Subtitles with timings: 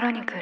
[0.00, 0.40] クロニクル。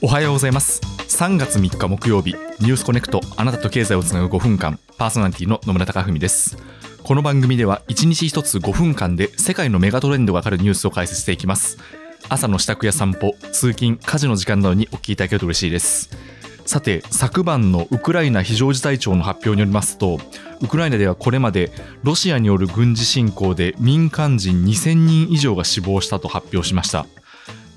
[0.00, 0.80] おはようございます。
[1.08, 6.56] 3月3日木曜日ニュースコネクトあなたと経済をつなぐ5分間パーソナリティの野村貴文です。
[7.02, 11.78] この番組では1日1つ5分間で世界のメガトレンドがわかるニュースを解説していきます。
[12.28, 16.16] 朝の支度や散歩通勤家事の時間などにお聞きいただけると嬉しいです。
[16.66, 20.18] さて昨晩のウクライナ非常事態庁の発表によりますと
[20.64, 21.70] ウクライナではこれまで
[22.02, 27.06] ロシアによる軍事侵攻で民間人2000人以上が死亡したと発表しました。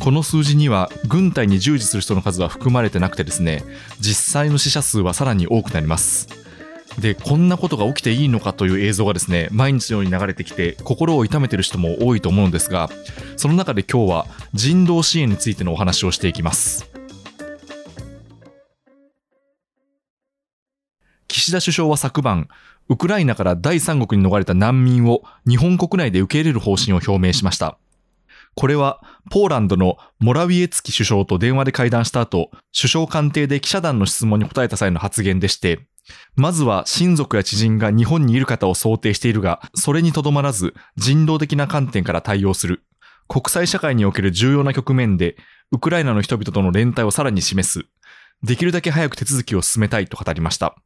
[0.00, 3.64] この数字には軍隊に従事する人の数は含まれてなくてですね
[3.98, 6.28] 実際の死者数はさらに多くなります。
[7.00, 12.88] でこんなことが起きていいのかという映像がですね毎日のように流れてきて心を痛めている人も多いと思うんですが
[13.36, 16.95] その中で今日は人道支援についてのお話をしていきます。
[21.46, 22.48] 岸田首相は昨晩
[22.88, 27.78] ウクライナから第三国に逃れた難民を日本国内で受け入れる方針を表明しました
[28.56, 35.86] これは、ポーランドのモラウィエツキ首相と電話で会談した後、首相官邸で記者団の質問に答えた際の発言でして、
[36.36, 42.82] まずは親族や知人が日本にいる方を想定しているが、それにとどまらず人道的な観点から対応する。
[43.28, 45.36] 国際社会における重要な局面で、
[45.70, 47.84] ウクライナの人々との連帯をさらに示す。
[48.42, 50.76] できるだけ早く手続きを進めたいと語りました。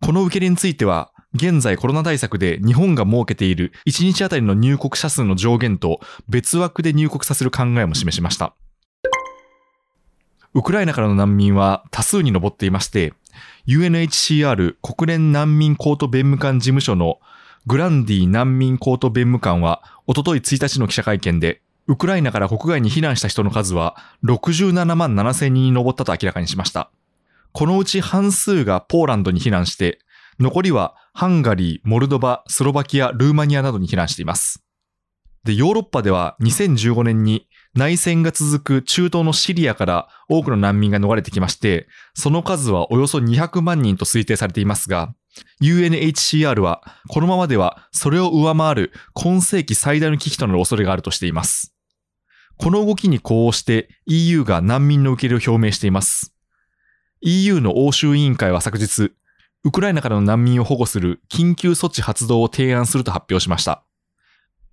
[0.00, 8.54] この受け入れについては、現在コロナ対策で日本が設けている1日あたりの入国者数の上限と別枠で入国させる考えも示しました。
[10.54, 13.14] ウクライナからの難民は多数に上っていまして、
[13.66, 17.18] UNHCR 国連難民コート弁務官事務所の
[17.66, 26.90] グランディ難民コート弁務官は、おととい1日の記者会見で、ウクライナから国外に避難した人の数は67万7千人に上ったと明らかにしました。
[27.56, 30.00] このうち半数がポーランドに避難して、
[30.40, 34.64] 残りはハンガリー、モルドバ、スロバキア、ルーマニアなどに避難しています。
[35.44, 45.14] で、ヨーロッパでは2015年に内戦が続く中東のシリアから多くの難民が逃れてきまして、その数はおよそ200万人と推定されていますが、
[45.62, 51.72] UNHCR はこのままではそれを上回る今世紀最大の危機となる恐れがあるとしています。
[52.56, 56.33] この動きに呼応して EU が難民の受け入れを表明しています。
[57.26, 59.14] EU の欧州委員会は昨日、
[59.64, 63.82] ウクライナからの難民を保護する緊急措置発動を提案すると発表しました。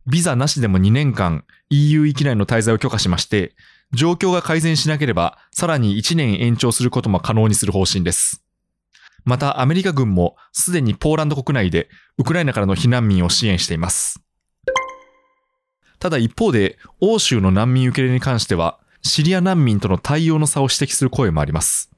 [0.06, 3.56] ビザなしでも2年間 EU 域内の滞在を許可しまして、
[3.94, 8.44] 状況が改善しなければさらに1年延長することも可能にする方針です。
[9.24, 14.22] またアメリカ軍もすでにポーランド国内でウクライナからの避難民を支援しています。
[16.00, 21.92] ただ一方で欧州の難民受け入れに関してはシリア難民との対応の差を指摘する声もあります。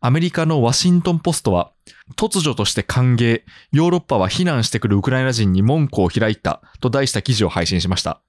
[0.00, 1.72] アメリカのワシントンポストは、
[2.16, 3.42] 突如として歓迎、
[3.72, 8.22] ヨーロッパは避難してくるウクライナ人に門戸を開いたと題した記事を配信しました。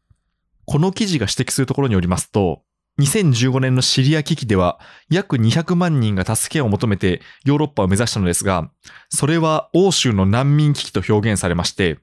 [0.66, 2.64] この記事が指摘するところによりますと、
[3.00, 8.72] 2015年のシリア危機では約200万人が助けを求めてヨーロッパを目指したのですが、
[9.10, 12.00] それは欧州の難民危機と表現されまして、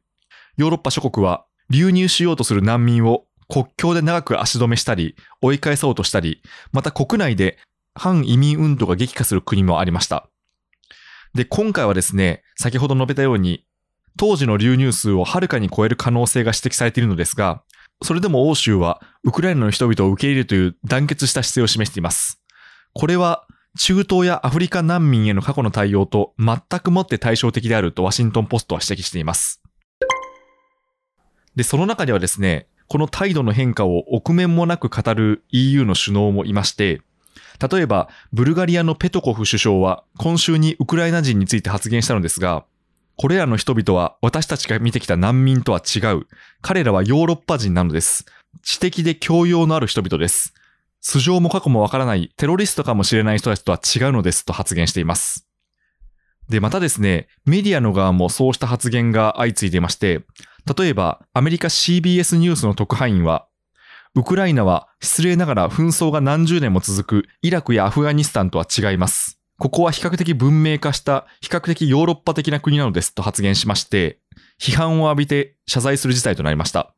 [0.57, 6.41] ヨーロッパ諸国は流入しようとする難民を国境で長く足止めしたり、追い返そうとしたり、
[6.73, 7.59] また国内で
[7.97, 10.29] 反移民運動が激化する国もありました。
[11.35, 13.65] で、今回はですね、先ほど述べたように、
[14.17, 17.63] 当時の流入数をはるかに超える可能性が指摘されているのですが、
[18.03, 22.41] それでも欧州はウクライナの人々を受け入れるという団結した姿勢を示しています。
[22.95, 23.47] これは
[23.79, 29.63] 中東やアフリカ難民への過去の対応と全くもって対照的であるとワシントンポストは指摘しています。
[31.55, 37.03] で、その中ではですね、この態度の変化を臆面もなく語る EU の首脳もいまして、
[37.61, 42.65] 例えば、ブルガリアのペトコフ首相は今週にウクライナ人について発言したのですが、
[43.17, 46.27] これらの人々は私たちが見てきた難民とは違う。
[46.61, 48.27] 彼らはヨーロッパ人なのです。
[48.63, 50.53] 知的で教養のある人々です。
[51.01, 55.47] 素性も過去もわからないテロリストかもしれない人たちとは違うのですと発言しています。
[56.49, 60.23] で、またですね、メディアの側もそうした発言が相次いでいまして、
[60.77, 63.47] 例えばアメリカ CBS ニュースの特派員は
[64.17, 69.39] ウクライナは失礼ながら紛争が何十年も続くイラクやアフガニスタンとは違います。
[69.59, 74.19] ここは比較的文明化した比較的ヨーロッパ的な国なのですと発言しまして、
[74.59, 76.95] 批判を浴びて謝罪する事態となりました。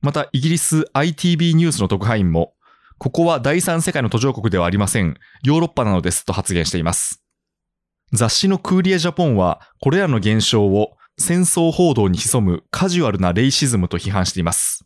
[0.00, 2.54] また、イギリス ITB ニュースの特派員も、
[2.98, 5.16] ここは第三世界の途上国ではありません。
[5.44, 7.22] ヨーロッパなのですと発言しています。
[8.12, 14.84] 雑誌のクーリエジャポンは、これらの現象を戦争報道に潜むカジュアルなレイシズムと批判しています。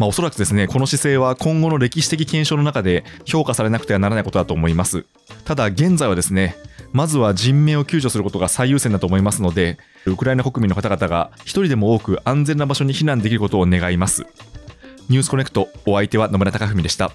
[0.00, 5.04] まあ、おそらくですね、この姿勢は今後の歴史的検証の中で評価されなくてはならないことだと思います。
[5.44, 6.56] ただ、現在はですね、
[6.94, 9.76] まずは人命を救助することが最優先だと思いますので、
[10.06, 14.24] ウクライナ国民の方々が一人でも多く安全な場所に避難できることを願います。
[15.10, 17.12] ニュースコネクト、お相手は野村貴文でした。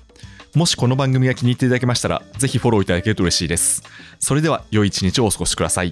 [0.53, 3.81] もしこの番組が気に入っていただけましたら、ぜひフォローいただけると嬉しいです。
[4.19, 5.91] それでは、良い一日をお過ごしください。